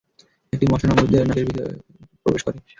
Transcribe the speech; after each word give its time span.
একটি 0.53 0.65
মশা 0.71 0.85
নমরূদের 0.87 1.21
নাকের 1.27 1.45
ছিদ্রে 1.47 1.65
প্রবেশ 2.23 2.41
করে। 2.45 2.57